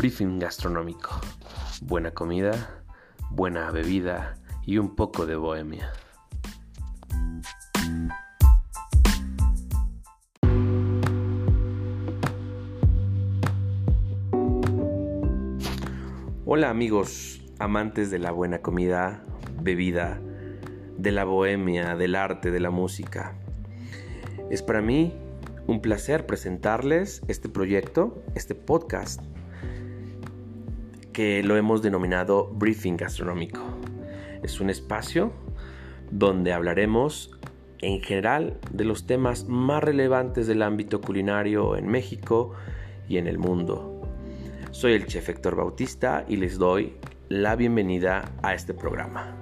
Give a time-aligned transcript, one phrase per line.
[0.00, 1.10] Briefing gastronómico.
[1.82, 2.82] Buena comida,
[3.28, 5.92] buena bebida y un poco de bohemia.
[16.46, 19.22] Hola amigos, amantes de la buena comida,
[19.60, 20.18] bebida,
[20.96, 23.34] de la bohemia, del arte, de la música.
[24.48, 25.12] Es para mí
[25.66, 29.20] un placer presentarles este proyecto, este podcast,
[31.20, 33.60] que lo hemos denominado Briefing Gastronómico.
[34.42, 35.34] Es un espacio
[36.10, 37.38] donde hablaremos
[37.82, 42.54] en general de los temas más relevantes del ámbito culinario en México
[43.06, 44.00] y en el mundo.
[44.70, 46.94] Soy el chef Héctor Bautista y les doy
[47.28, 49.39] la bienvenida a este programa.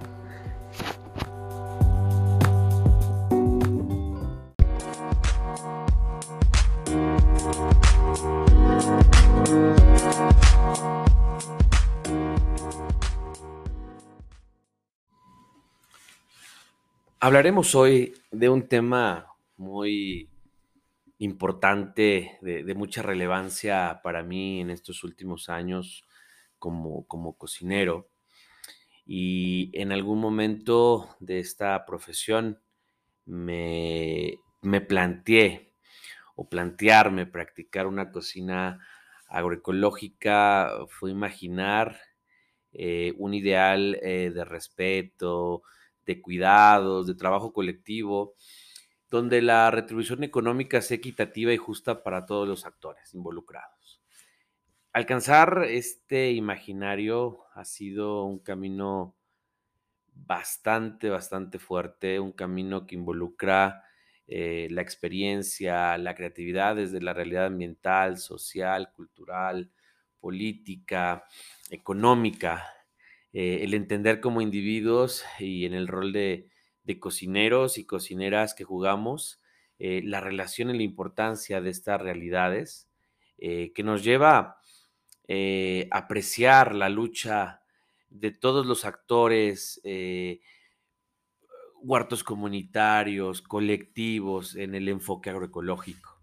[17.29, 19.27] Hablaremos hoy de un tema
[19.59, 20.31] muy
[21.19, 26.07] importante, de, mucha relevancia para mí en estos últimos años
[26.59, 28.09] como, cocinero.
[29.05, 32.63] Y en algún momento de esta profesión
[33.27, 35.75] me, me planteé
[36.35, 38.81] o plantearme practicar una cocina
[39.29, 42.01] agroecológica fue imaginar
[42.73, 45.63] eh, un ideal eh, de respeto,
[46.09, 48.35] de cuidados, de trabajo colectivo,
[49.11, 54.03] donde la retribución económica sea equitativa y justa para todos los actores involucrados.
[54.93, 59.17] Alcanzar este imaginario ha sido un camino
[60.15, 63.85] bastante, bastante fuerte, un camino que involucra
[64.27, 69.71] eh, la experiencia, la creatividad desde la realidad ambiental, social, cultural,
[70.21, 71.25] política,
[71.71, 72.67] económica,
[73.41, 76.51] eh, el entender como individuos y en el rol de,
[76.99, 79.41] cocineros y cocineras que jugamos,
[79.79, 82.89] eh, la relación y la importancia de estas realidades,
[83.39, 84.57] eh, que nos lleva
[85.29, 87.63] a apreciar la lucha
[88.11, 89.81] de todos los actores,
[91.81, 96.19] huertos comunitarios, colectivos en el enfoque agroecológico.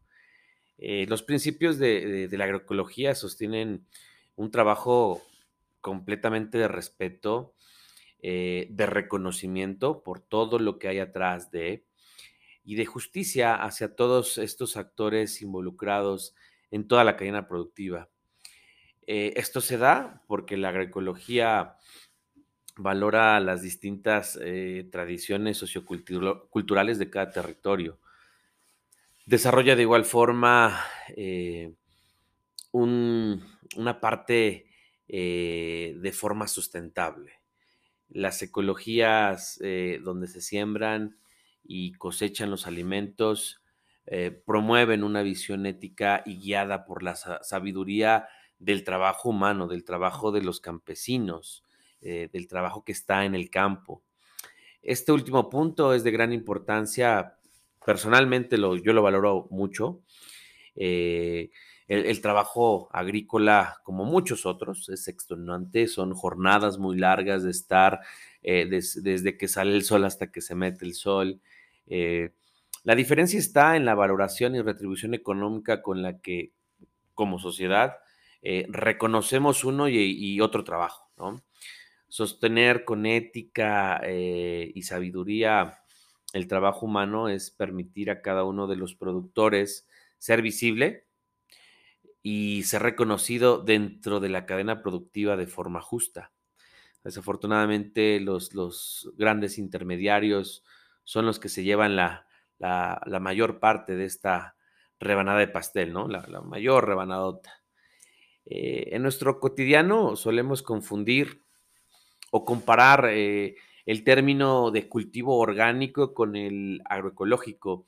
[0.80, 3.86] los principios de, de la agroecología sostienen
[4.36, 5.22] un trabajo
[5.86, 7.54] completamente de respeto,
[8.20, 11.86] eh, de reconocimiento por todo lo que hay atrás de
[12.64, 16.34] y de justicia hacia todos estos actores involucrados
[16.72, 18.10] en toda la cadena productiva.
[19.06, 21.76] Eh, esto se da porque la agroecología
[22.78, 28.00] valora las distintas eh, tradiciones socioculturales de cada territorio.
[29.28, 30.84] Desarrolla de igual forma
[32.72, 34.65] una parte
[35.08, 37.34] eh, de forma sustentable.
[38.10, 41.20] Las ecologías eh, donde se siembran
[41.64, 43.62] y cosechan los alimentos
[44.08, 48.28] eh, promueven una visión ética y guiada por la sabiduría
[48.58, 51.64] del trabajo humano, del trabajo de los campesinos,
[52.02, 54.04] del trabajo que está en el campo.
[54.84, 57.40] Este último punto es de gran importancia,
[57.84, 60.04] personalmente lo, yo lo valoro mucho
[61.88, 68.00] el, trabajo agrícola, como muchos otros, es extenuante, son jornadas muy largas de estar
[68.42, 71.42] eh, desde que sale el sol hasta que se mete el sol.
[71.86, 72.32] Eh,
[72.84, 76.54] la diferencia está en la valoración y retribución económica con la que,
[77.14, 77.98] como sociedad,
[78.42, 81.10] eh, reconocemos uno y, otro trabajo,
[82.08, 85.80] Sostener con ética y sabiduría
[86.34, 91.05] el trabajo humano es permitir a cada uno de los productores ser visible,
[92.28, 96.32] y ser reconocido dentro de la cadena productiva de forma justa.
[97.04, 100.64] Desafortunadamente, los, los grandes intermediarios
[101.04, 102.26] son los que se llevan la,
[103.22, 104.56] mayor parte de esta
[105.00, 106.08] rebanada de pastel, ¿no?
[106.08, 107.62] La, mayor rebanadota.
[108.48, 111.44] Eh, en nuestro cotidiano solemos confundir
[112.32, 113.56] o comparar eh,
[113.86, 117.86] el término de cultivo orgánico con el agroecológico.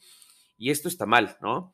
[0.59, 1.73] Y esto está mal, ¿no?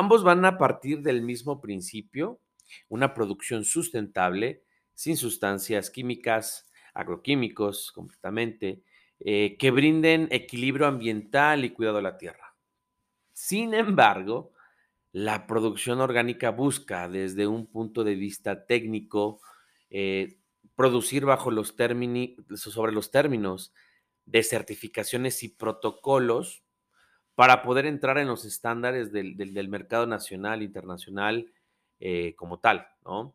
[0.00, 2.40] Ambos van a partir del mismo principio,
[2.88, 4.64] una producción sustentable,
[4.94, 8.82] sin sustancias químicas, agroquímicos completamente,
[9.18, 12.56] eh, que brinden equilibrio ambiental y cuidado de la tierra.
[13.34, 14.54] Sin embargo,
[15.12, 19.42] la producción orgánica busca desde un punto de vista técnico
[19.90, 20.38] eh,
[20.76, 23.74] producir bajo los términos, sobre los términos
[24.24, 26.64] de certificaciones y protocolos
[27.34, 31.50] para poder entrar en los estándares del, mercado nacional, internacional,
[31.98, 33.34] eh, como tal, ¿no?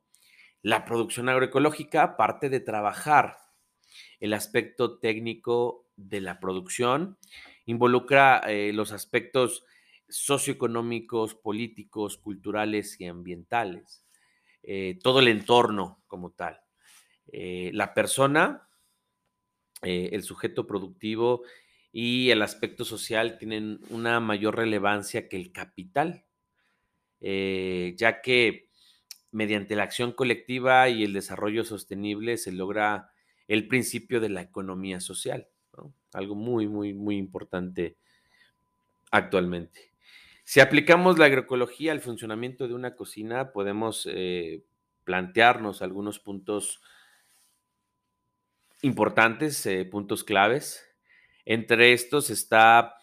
[0.62, 3.38] La producción agroecológica parte de trabajar
[4.20, 7.18] el aspecto técnico de la producción,
[7.66, 9.64] involucra eh, los aspectos
[10.10, 14.04] socioeconómicos, políticos, culturales y ambientales,
[14.64, 16.60] eh, todo el entorno como tal.
[17.28, 18.70] La persona,
[19.82, 21.42] el sujeto productivo
[21.98, 26.26] y el aspecto social tienen una mayor relevancia que el capital,
[27.22, 28.68] ya que
[29.32, 33.12] mediante la acción colectiva y el desarrollo sostenible se logra
[33.48, 35.48] el principio de la economía social,
[36.12, 37.96] algo muy, muy, muy importante
[39.10, 39.94] actualmente.
[40.44, 44.66] Si aplicamos la agroecología al funcionamiento de una cocina, podemos eh,
[45.06, 46.82] plantearnos algunos puntos
[48.82, 50.82] importantes, eh, puntos claves.
[51.46, 52.96] Entre estos está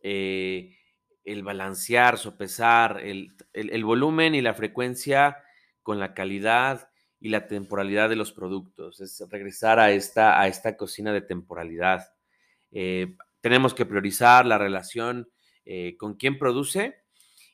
[0.00, 0.76] eh,
[1.24, 5.38] el balancear, sopesar el volumen y la frecuencia
[5.82, 6.90] con la calidad
[7.20, 9.00] y la temporalidad de los productos.
[9.00, 12.12] Es regresar a esta, a esta cocina de temporalidad.
[12.70, 15.28] Eh, tenemos que priorizar la relación
[15.64, 17.02] eh, con quien produce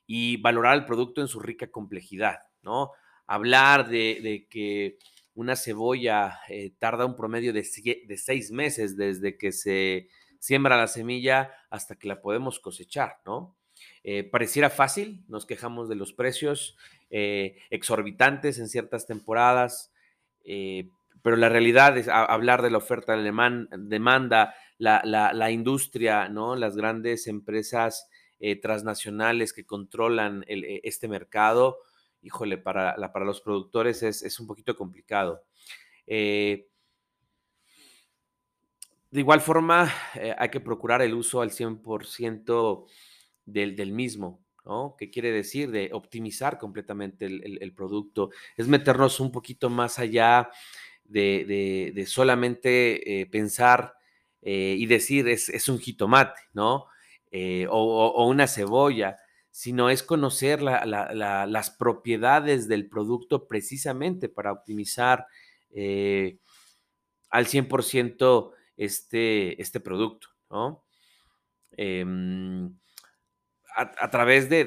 [0.06, 2.90] y valorar el producto en su rica complejidad, ¿no?
[3.26, 4.98] Hablar de, que
[5.34, 6.40] una cebolla
[6.78, 10.08] tarda un promedio de, seis meses desde que se
[10.42, 13.56] siembra la semilla hasta que la podemos cosechar, ¿no?
[14.30, 16.76] pareciera fácil, nos quejamos de los precios,
[17.14, 19.92] eh, exorbitantes en ciertas temporadas,
[20.46, 20.88] eh,
[21.20, 26.56] pero la realidad es hablar de la oferta de demanda, la, industria, ¿no?
[26.56, 28.08] las grandes empresas
[28.40, 31.80] eh, transnacionales que controlan este mercado,
[32.22, 35.44] híjole, para, para los productores es, un poquito complicado.
[39.12, 39.92] De igual forma,
[40.36, 42.86] hay que procurar el uso al 100%
[43.44, 44.42] del, del mismo.
[44.64, 44.94] ¿no?
[44.98, 45.70] ¿Qué quiere decir?
[45.70, 48.30] De optimizar completamente el, producto.
[48.56, 50.50] Es meternos un poquito más allá
[51.04, 53.94] de, solamente eh, pensar
[54.40, 56.86] eh, y decir es, un jitomate, ¿no?
[57.30, 59.18] Eh, o, una cebolla,
[59.50, 65.26] sino es conocer las propiedades del producto precisamente para optimizar
[67.30, 70.84] al 100% este, este producto, ¿no?
[71.76, 72.74] Em,
[73.74, 74.64] a, través de,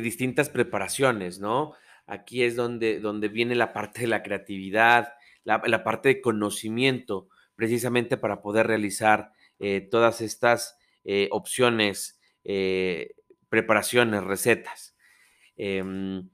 [0.00, 1.74] distintas preparaciones, ¿no?
[2.06, 5.12] Aquí es donde, donde viene la parte de la creatividad,
[5.44, 13.14] la, parte de conocimiento, precisamente para poder realizar eh, todas estas eh, opciones, eh,
[13.48, 14.96] preparaciones, recetas.
[15.56, 16.28] Em,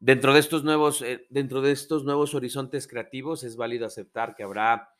[0.00, 4.90] dentro, de estos nuevos, dentro de estos nuevos horizontes creativos es válido aceptar que habrá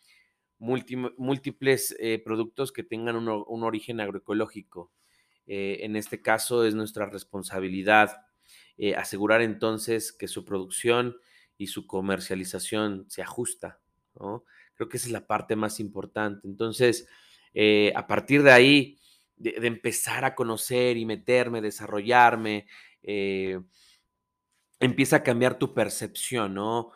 [0.59, 4.91] múltiples productos que tengan un origen agroecológico.
[5.49, 8.21] Eh, en este caso es nuestra responsabilidad
[8.77, 11.17] eh, asegurar entonces que su producción
[11.57, 13.81] y su comercialización se ajusta.
[14.75, 16.47] Creo que esa es la parte más importante.
[16.47, 17.09] Entonces,
[17.55, 18.99] eh, a partir de ahí,
[19.37, 22.67] de, empezar a conocer y meterme, desarrollarme,
[24.81, 26.93] empieza a cambiar tu percepción, ¿no?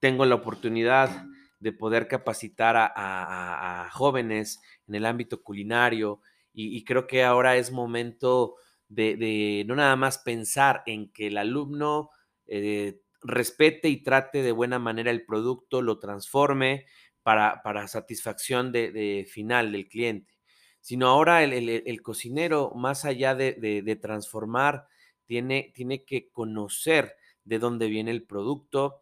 [0.00, 1.26] tengo la oportunidad
[1.62, 6.20] de poder capacitar a, jóvenes en el ámbito culinario,
[6.52, 8.56] y, creo que ahora es momento
[8.88, 12.10] de, no nada más pensar en que el alumno
[12.46, 16.84] eh, respete y trate de buena manera el producto, lo transforme
[17.22, 20.34] para, satisfacción de, final del cliente,
[20.80, 24.88] sino ahora el, cocinero, más allá de, transformar,
[25.24, 27.14] tiene, tiene, que conocer
[27.44, 29.00] de dónde viene el producto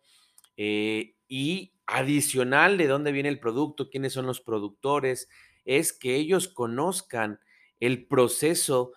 [0.57, 5.29] eh, y adicional de dónde viene el producto, quiénes son los productores,
[5.65, 7.41] es que ellos conozcan
[7.81, 8.93] el proceso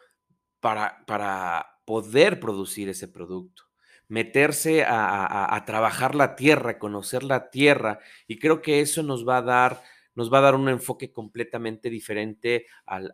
[0.59, 3.63] para, para poder producir ese producto,
[4.07, 9.41] meterse a, trabajar la tierra, conocer la tierra, y creo que eso nos va a
[9.41, 9.81] dar,
[10.15, 13.11] nos va a dar un enfoque completamente diferente al,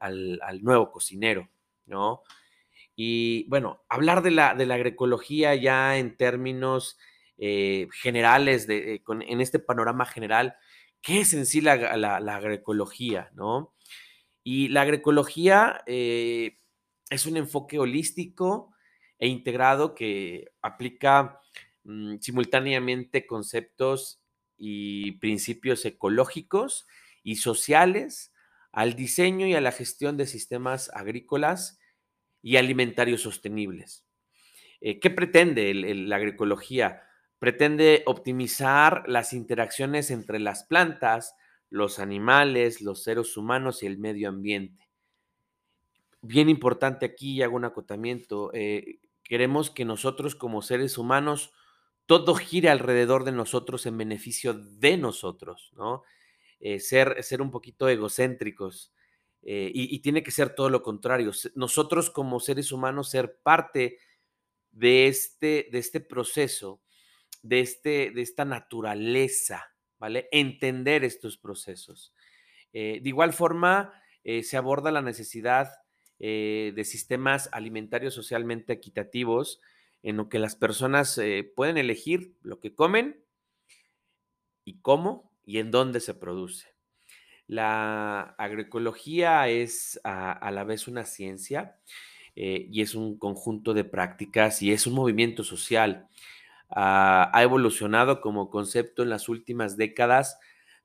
[0.62, 1.50] nuevo cocinero,
[1.86, 2.24] ¿no?
[2.95, 6.98] Y bueno, hablar de la, de la agroecología ya en términos
[7.41, 10.58] eh, generales, de, eh, en este panorama general,
[11.01, 11.72] ¿Qué es en sí la,
[12.36, 13.31] agroecología?
[13.34, 13.74] ¿no?
[14.43, 16.60] Y la agroecología eh,
[17.10, 18.74] es un enfoque holístico
[19.17, 21.39] e integrado que aplica
[21.86, 24.22] mm, simultáneamente conceptos
[24.58, 26.86] y principios ecológicos
[27.24, 28.34] y sociales
[28.74, 31.79] al diseño y a la gestión de sistemas agrícolas
[32.41, 34.05] y alimentarios sostenibles.
[34.81, 37.09] ¿Qué pretende la agroecología?
[37.39, 41.36] Pretende optimizar las interacciones entre las plantas,
[41.69, 44.89] los animales, los seres humanos y el medio ambiente.
[46.22, 51.53] Bien importante aquí, hago un acotamiento, eh, queremos que nosotros como seres humanos
[52.05, 56.03] todo gire alrededor de nosotros en beneficio de nosotros, ¿no?
[56.60, 58.91] Eh, ser, ser un poquito egocéntricos.
[59.43, 61.31] Eh, y, y, tiene que ser todo lo contrario.
[61.55, 64.00] Nosotros como seres humanos ser parte
[64.72, 66.81] de este, de este proceso,
[67.41, 70.27] de, este, de esta naturaleza, ¿vale?
[70.31, 72.13] Entender estos procesos.
[72.74, 73.93] Eh, de igual forma,
[74.24, 75.69] eh, se aborda la necesidad
[76.19, 79.62] eh, de sistemas alimentarios socialmente equitativos
[80.03, 81.19] en lo que las personas
[81.58, 83.22] pueden elegir lo que comen
[84.63, 86.74] y cómo y en dónde se produce.
[87.48, 91.77] La agroecología es a, la vez una ciencia
[92.34, 96.08] y es un conjunto de prácticas y es un movimiento social.
[96.70, 100.38] Ah, ha evolucionado como concepto en las últimas décadas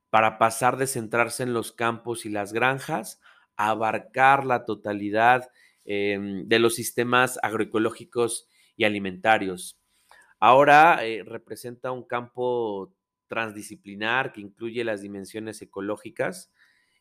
[0.09, 3.21] para pasar de centrarse en los campos y las granjas
[3.57, 5.51] a abarcar la totalidad
[5.85, 9.79] em, de los sistemas agroecológicos y alimentarios.
[10.41, 12.93] Ahora eh, representa un campo
[13.29, 16.53] transdisciplinar que incluye las dimensiones ecológicas,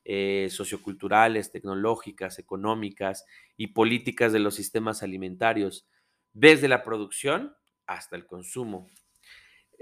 [0.05, 3.25] eh, socioculturales, tecnológicas, económicas
[3.55, 5.87] y políticas de los sistemas alimentarios,
[6.33, 7.55] desde la producción
[7.87, 8.89] hasta el consumo.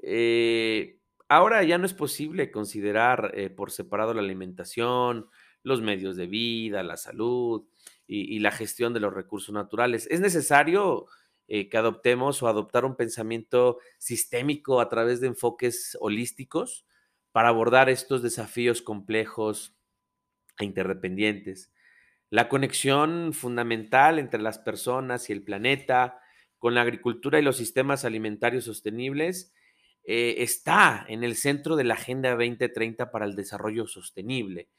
[0.01, 5.29] Eh, Ahora ya no es posible considerar eh, por separado la alimentación,
[5.63, 7.65] los medios de vida, la salud
[8.05, 10.09] y, la gestión de los recursos naturales.
[10.11, 11.05] Es necesario
[11.47, 16.85] eh, que adoptemos o adoptar un pensamiento sistémico a través de enfoques holísticos
[17.31, 19.73] para abordar estos desafíos complejos
[20.59, 21.71] e interdependientes.
[22.29, 26.20] La conexión fundamental entre las personas y el planeta,
[26.61, 29.51] con la agricultura y los sistemas alimentarios sostenibles,
[30.03, 34.69] eh, está en el centro de la Agenda 2030 para el Desarrollo Sostenible.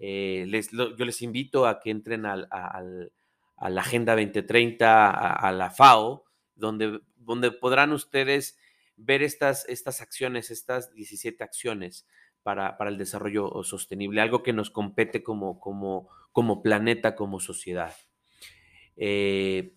[0.00, 6.98] Eh, yo les invito a que entren a la Agenda 2030, a, la FAO, donde,
[7.16, 8.58] donde podrán ustedes
[8.96, 12.06] ver estas, estas acciones, estas 17 acciones
[12.42, 17.94] para, el desarrollo sostenible, algo que nos compete como, como, como planeta, como sociedad.
[18.96, 19.74] Eh,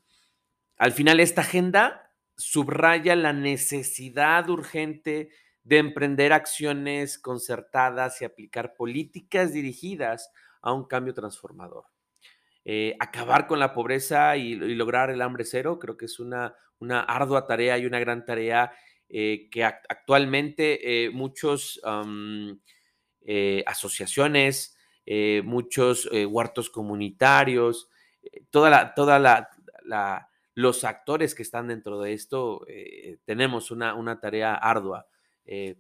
[0.82, 5.30] al final, esta agenda subraya la necesidad urgente
[5.64, 11.86] de emprender acciones concertadas y aplicar políticas dirigidas a un cambio transformador.
[12.66, 17.02] Eh, acabar con la pobreza y, lograr el hambre cero, creo que es una, una
[17.02, 18.72] ardua tarea y una gran tarea
[19.08, 21.80] eh, que actualmente eh, muchos
[23.68, 24.76] asociaciones,
[25.44, 27.88] muchos huertos comunitarios,
[28.50, 34.56] toda la, toda la los actores que están dentro de esto, eh, tenemos una, tarea
[34.56, 35.08] ardua
[35.46, 35.78] eh,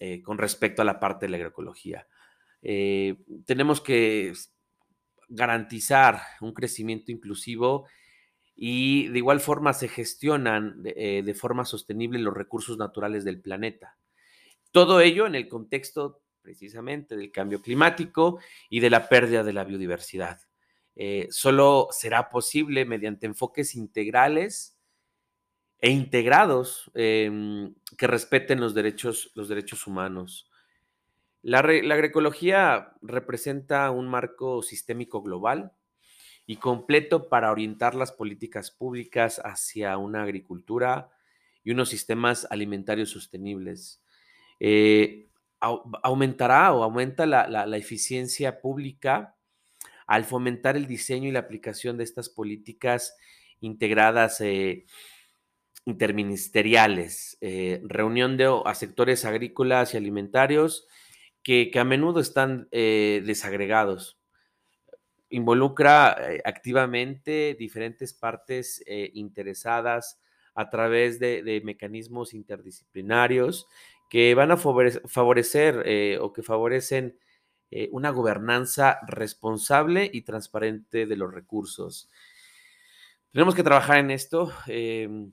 [0.00, 2.06] eh, con respecto a la parte de la agroecología.
[2.60, 4.32] tenemos que
[5.28, 7.86] garantizar un crecimiento inclusivo
[8.56, 13.96] y de igual forma se gestionan de forma sostenible los recursos naturales del planeta.
[14.72, 19.64] Todo ello en el contexto precisamente del cambio climático y de la pérdida de la
[19.64, 20.47] biodiversidad.
[21.00, 24.76] Eh, solo será posible mediante enfoques integrales
[25.78, 30.50] e integrados em, que respeten los derechos, los derechos humanos.
[31.40, 35.72] La, agroecología representa un marco sistémico global
[36.46, 41.10] y completo para orientar las políticas públicas hacia una agricultura
[41.62, 44.02] y unos sistemas alimentarios sostenibles.
[44.58, 45.28] Eh,
[45.60, 49.37] aumentará o aumenta la eficiencia pública
[50.08, 53.14] al fomentar el diseño y la aplicación de estas políticas
[53.60, 54.86] integradas eh,
[55.84, 60.86] interministeriales, eh, reunión de a sectores agrícolas y alimentarios
[61.42, 64.18] que, a menudo están eh, desagregados.
[65.28, 70.18] Involucra activamente diferentes partes interesadas
[70.54, 73.66] a través de, mecanismos interdisciplinarios
[74.08, 77.18] que van a favorecer o que favorecen
[77.70, 82.08] eh, una gobernanza responsable y transparente de los recursos.
[83.30, 84.50] Tenemos que trabajar en esto.
[84.66, 85.32] Em,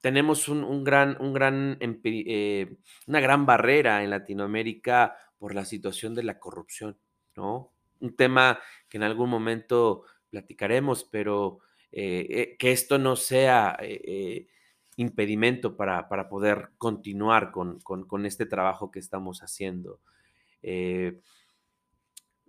[0.00, 6.24] tenemos un, gran, un gran, eh, una gran barrera en Latinoamérica por la situación de
[6.24, 6.98] la corrupción,
[7.36, 7.72] ¿no?
[8.00, 8.58] Un tema
[8.88, 11.60] que en algún momento platicaremos, pero
[11.92, 13.78] eh, que esto no sea
[14.96, 20.00] impedimento para, poder continuar con, con, este trabajo que estamos haciendo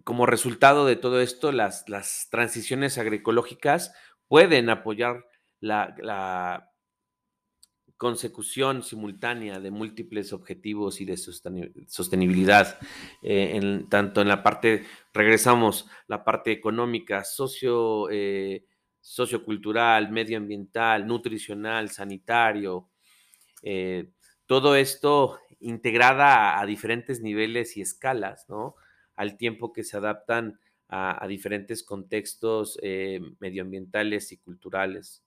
[0.05, 1.83] como resultado de todo esto, las,
[2.29, 3.93] transiciones agroecológicas
[4.27, 5.25] pueden apoyar
[5.59, 6.71] la,
[7.97, 11.15] consecución simultánea de múltiples objetivos y de
[11.87, 12.77] sostenibilidad,
[13.23, 18.65] eh, tanto en la parte, regresamos, la parte económica, socio, eh,
[18.99, 22.89] sociocultural, medioambiental, nutricional, sanitario,
[24.45, 28.75] todo esto integrada a, diferentes niveles y escalas, ¿no?
[29.15, 32.79] Al tiempo que se adaptan a, diferentes contextos
[33.39, 35.25] medioambientales y culturales.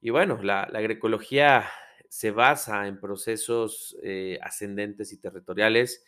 [0.00, 1.68] Y bueno, la, agroecología
[2.08, 6.04] se basa en procesos eh, ascendentes y territoriales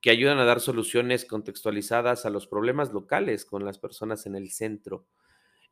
[0.00, 4.50] que ayudan a dar soluciones contextualizadas a los problemas locales con las personas en el
[4.50, 5.06] centro.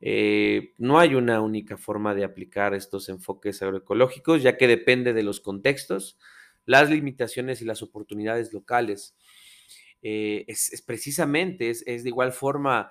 [0.01, 5.23] Eh, no hay una única forma de aplicar estos enfoques agroecológicos, ya que depende de
[5.23, 6.19] los contextos,
[6.65, 9.17] las limitaciones y las oportunidades locales.
[10.03, 12.91] Eh, es, precisamente, es, de igual forma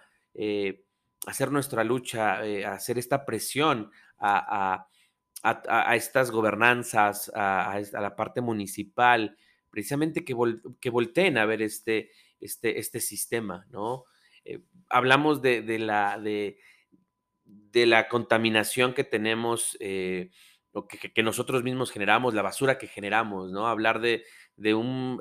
[1.28, 2.40] hacer nuestra lucha,
[2.72, 4.88] hacer esta presión a,
[5.94, 9.38] estas gobernanzas, a, la parte municipal,
[9.70, 10.36] precisamente que,
[10.82, 12.10] que volteen a ver este,
[12.40, 14.06] este, este sistema, ¿no?
[14.46, 16.60] Eh, hablamos de, la, de,
[17.44, 20.30] de, la contaminación que tenemos, eh,
[20.72, 23.68] o que, nosotros mismos generamos, la basura que generamos, ¿no?
[23.68, 24.24] Hablar de,
[24.76, 25.20] un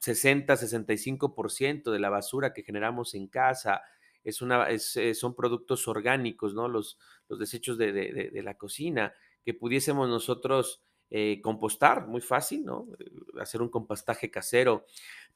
[0.00, 3.82] 60-65% eh, de la basura que generamos en casa,
[4.26, 4.66] es una,
[5.14, 6.68] son productos orgánicos, ¿no?
[6.68, 6.98] Los,
[7.28, 12.88] los desechos de, la cocina, que pudiésemos nosotros eh, compostar, muy fácil, ¿no?
[12.98, 13.04] Eh,
[13.40, 14.86] hacer un compostaje casero.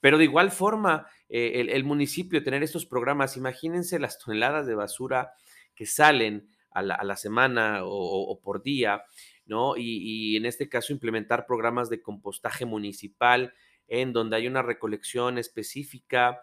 [0.00, 5.33] Pero de igual forma, eh, el, municipio tener estos programas, imagínense las toneladas de basura
[5.76, 9.02] que salen a la, semana o, por día,
[9.45, 9.76] ¿no?
[9.76, 13.55] Y, y, en este caso implementar programas de compostaje municipal
[13.90, 16.40] en donde hay una recolección específica,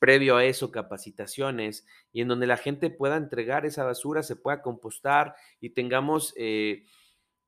[0.00, 4.62] previo a eso capacitaciones y en donde la gente pueda entregar esa basura, se pueda
[4.62, 6.86] compostar y tengamos eh,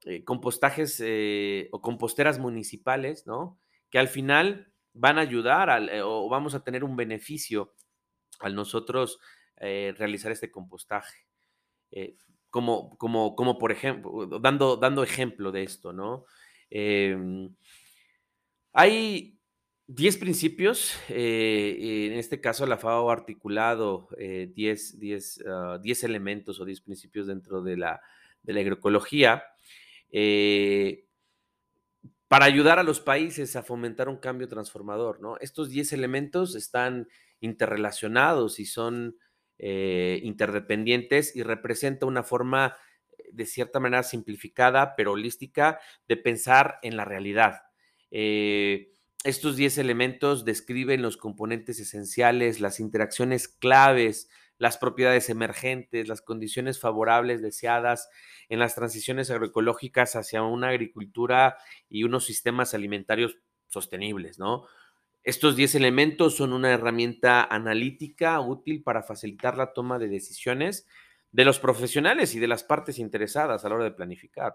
[0.04, 3.58] eh, compostajes eh, o composteras municipales, ¿no?
[3.90, 5.70] Que al final van a ayudar
[6.04, 7.74] o vamos a tener un beneficio
[8.40, 9.18] al nosotros
[9.56, 11.26] realizar este compostaje.
[12.50, 16.26] como, como, como por ejemplo, dando, dando ejemplo de esto, ¿no?
[18.72, 19.38] Hay
[19.86, 26.64] 10 principios, eh, en este caso la FAO ha articulado 10 eh, ah, elementos o
[26.64, 28.00] 10 principios dentro de la,
[28.42, 29.44] de la agroecología
[30.10, 31.06] eh,
[32.28, 35.20] para ayudar a los países a fomentar un cambio transformador.
[35.20, 35.36] ¿no?
[35.40, 37.08] Estos 10 elementos están
[37.40, 39.18] interrelacionados y son
[39.58, 42.76] interdependientes y representa una forma
[43.30, 47.60] de cierta manera simplificada pero holística de pensar en la realidad.
[48.12, 56.80] Estos 10 elementos describen los componentes esenciales, las interacciones claves, las propiedades emergentes, las condiciones
[56.80, 58.08] favorables deseadas
[58.48, 61.56] en las transiciones agroecológicas hacia una agricultura
[61.88, 64.66] y unos sistemas alimentarios sostenibles, ¿no?
[65.24, 70.86] Estos 10 elementos son una herramienta analítica útil para facilitar la toma de decisiones
[71.30, 74.54] de los profesionales y de las partes interesadas a la hora de planificar.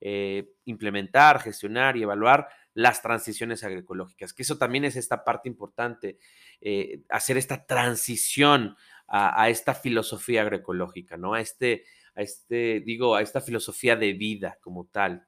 [0.00, 6.18] Eh, implementar, gestionar y evaluar las transiciones agroecológicas, que eso también es esta parte importante,
[6.60, 11.34] eh, hacer esta transición a, esta filosofía agroecológica, ¿no?
[11.34, 11.84] A este,
[12.14, 15.26] a este, digo, a esta filosofía de vida como tal.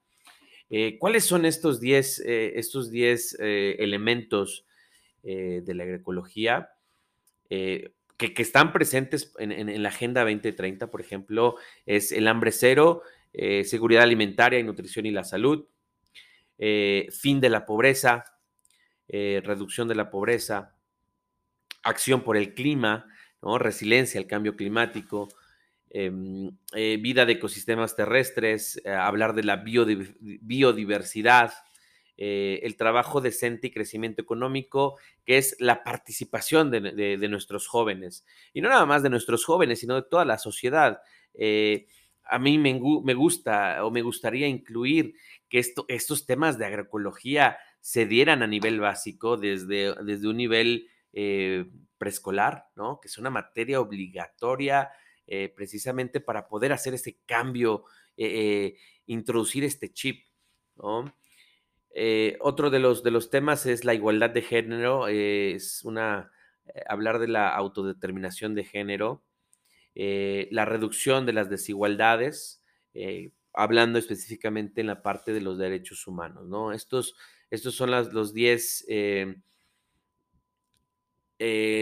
[0.69, 4.65] Eh, ¿Cuáles son estos 10 estos elementos
[5.21, 6.71] de la agroecología
[7.47, 10.89] que, están presentes en, en, la Agenda 2030?
[10.91, 11.55] Por ejemplo,
[11.85, 13.03] es el hambre cero,
[13.39, 15.67] eh, seguridad alimentaria y nutrición y la salud,
[16.57, 18.25] eh, fin de la pobreza,
[19.07, 20.75] eh, reducción de la pobreza,
[21.83, 23.05] acción por el clima,
[23.59, 25.29] resiliencia al cambio climático,
[25.89, 31.53] em, vida de ecosistemas terrestres, hablar de la biodiversidad,
[32.17, 38.25] el trabajo decente y crecimiento económico, que es la participación de, nuestros jóvenes.
[38.53, 40.99] Y no nada más de nuestros jóvenes, sino de toda la sociedad
[42.29, 42.73] a mí me,
[43.13, 45.15] gusta o me gustaría incluir
[45.49, 51.65] que estos temas de agroecología se dieran a nivel básico desde, desde un nivel eh,
[51.97, 52.99] preescolar, ¿no?
[53.01, 54.89] Que es una materia obligatoria
[55.25, 57.85] eh, precisamente para poder hacer este cambio,
[58.17, 60.25] eh, introducir este chip,
[62.39, 66.31] otro de los, de los temas es la igualdad de género, es una,
[66.87, 69.23] hablar de la autodeterminación de género,
[69.95, 72.63] la reducción de las desigualdades,
[72.99, 76.71] eh, hablando específicamente en la parte de los derechos humanos, ¿no?
[76.71, 77.15] Estos,
[77.49, 79.35] estos son los 10 eh,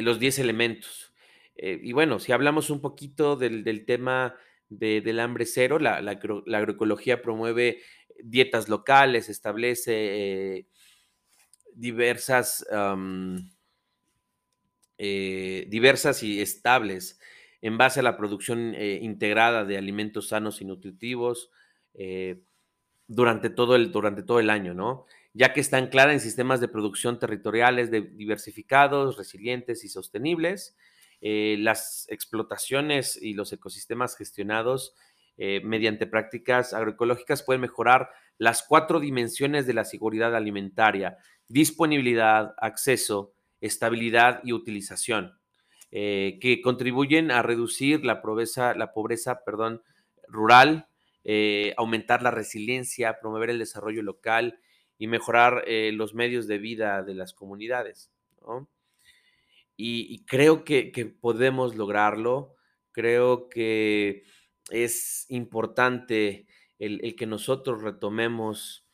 [0.03, 1.13] los elementos.
[1.57, 4.35] y bueno, si hablamos un poquito del, tema
[4.69, 7.81] del hambre cero, la, agroecología promueve
[8.23, 10.67] dietas locales, establece
[11.73, 12.65] diversas,
[14.97, 17.19] diversas y estables
[17.65, 21.49] en base a la producción eh, integrada de alimentos sanos y nutritivos,
[21.97, 22.41] eh,
[23.07, 25.05] durante todo el, durante todo el año, ¿no?
[25.33, 30.75] Ya que está anclada en sistemas de producción territoriales diversificados, resilientes y sostenibles.
[31.21, 34.95] Eh, las explotaciones y los ecosistemas gestionados
[35.37, 43.33] eh, mediante prácticas agroecológicas pueden mejorar las cuatro dimensiones de la seguridad alimentaria, disponibilidad, acceso,
[43.61, 45.39] estabilidad y utilización,
[45.91, 49.81] que contribuyen a reducir la pobreza, la pobreza perdón,
[50.27, 50.89] rural,
[51.27, 54.59] eh, aumentar la resiliencia, promover el desarrollo local
[54.99, 58.11] y mejorar eh, los medios de vida de las comunidades.
[59.75, 62.53] Y, creo que, podemos lograrlo.
[62.91, 64.23] Creo que
[64.69, 66.45] es importante
[66.77, 68.87] el, que nosotros retomemos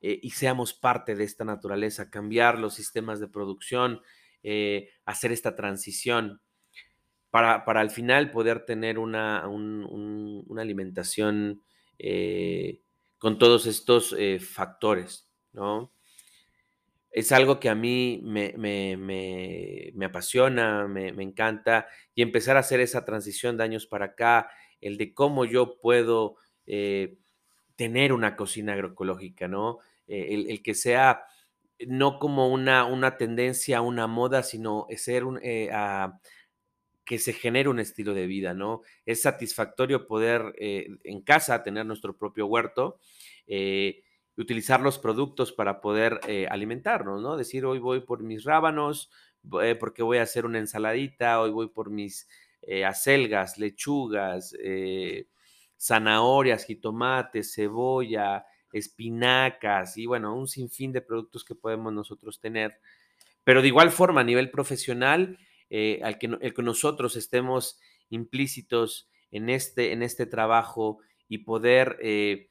[0.00, 4.02] eh, y seamos parte de esta naturaleza, cambiar los sistemas de producción,
[5.04, 6.40] hacer esta transición
[7.30, 11.62] para, al final poder tener una, una alimentación
[11.98, 12.82] eh,
[13.18, 15.92] con todos estos eh, factores, ¿no?
[17.10, 18.52] Es algo que a mí me,
[20.04, 24.50] apasiona, me, encanta, y empezar a hacer esa transición de años para acá,
[24.82, 27.16] el de cómo yo puedo eh,
[27.74, 29.78] tener una cocina agroecológica, ¿no?
[30.06, 31.24] el, que sea
[31.86, 35.40] no como una, una tendencia, una moda, sino ser un,
[37.06, 38.82] que se genere un estilo de vida, ¿no?
[39.06, 42.98] Es satisfactorio poder eh, en casa tener nuestro propio huerto,
[43.46, 44.02] eh,
[44.36, 47.36] utilizar los productos para poder eh, alimentarnos, ¿no?
[47.36, 49.10] Decir, hoy voy por mis rábanos,
[49.78, 52.28] porque voy a hacer una ensaladita, hoy voy por mis
[52.84, 54.52] acelgas, lechugas,
[55.78, 62.80] zanahorias, jitomates, cebolla, espinacas y bueno, un sinfín de productos que podemos nosotros tener.
[63.44, 69.08] Pero de igual forma, a nivel profesional, eh, al que, el que nosotros estemos implícitos
[69.30, 72.50] en este, en este trabajo y poder eh,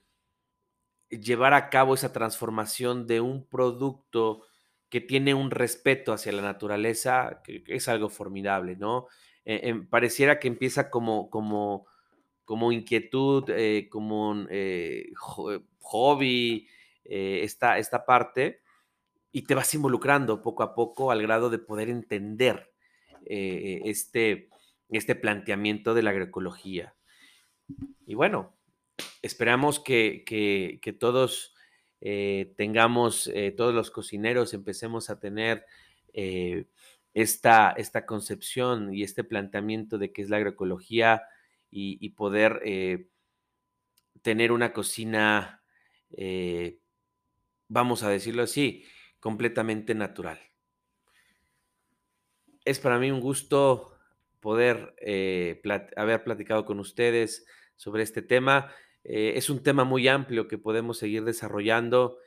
[1.10, 4.43] llevar a cabo esa transformación de un producto
[4.89, 9.08] que tiene un respeto hacia la naturaleza, que, es algo formidable, ¿no?
[9.45, 11.88] Eh, em, pareciera que empieza como, como,
[12.43, 13.45] como inquietud,
[13.89, 14.49] como un
[15.80, 16.67] hobby,
[17.04, 18.62] esta, esta parte,
[19.32, 22.74] y te vas involucrando poco a poco al grado de poder entender
[23.27, 24.49] eh, este,
[24.89, 26.95] este planteamiento de la agroecología.
[28.05, 28.55] Y bueno,
[29.21, 30.23] esperamos que,
[30.99, 31.55] todos
[32.01, 35.65] eh, tengamos, eh, todos los cocineros empecemos a tener
[37.13, 41.23] esta, esta, concepción y este planteamiento de qué es la agroecología
[41.71, 42.61] y, poder
[44.21, 45.61] tener una cocina,
[47.67, 48.85] vamos a decirlo así,
[49.19, 50.39] completamente natural
[52.65, 53.95] es para mí un gusto
[54.39, 55.62] poder eh,
[55.95, 58.71] haber platicado con ustedes sobre este tema.
[59.04, 62.17] Eh, es un tema muy amplio que podemos seguir desarrollando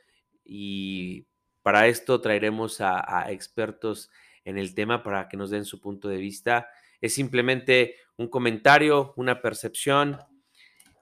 [0.43, 1.27] y
[1.61, 4.09] para esto traeremos a, expertos
[4.45, 6.69] en el tema para que nos den su punto de vista.
[7.01, 10.17] Es simplemente un comentario, una percepción,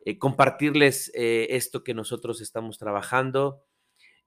[0.04, 3.64] eh, compartirles esto que nosotros estamos trabajando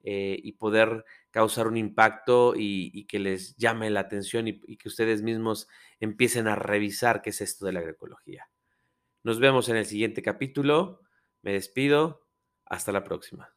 [0.02, 5.22] y poder causar un impacto y, que les llame la atención y, y, que ustedes
[5.22, 5.68] mismos
[6.00, 8.48] empiecen a revisar qué es esto de la agroecología.
[9.22, 11.02] Nos vemos en el siguiente capítulo.
[11.42, 12.26] Me despido.
[12.66, 13.52] Hasta la próxima.